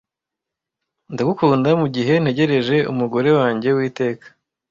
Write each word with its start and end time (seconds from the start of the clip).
ndagukunda 1.13 1.69
mugihe 1.81 2.13
ntegereje 2.23 2.77
umugore 2.91 3.29
wanjye 3.39 3.69
w'iteka 3.77 4.25